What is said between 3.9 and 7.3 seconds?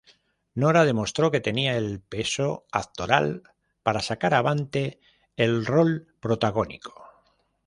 sacar avante el rol protagónico.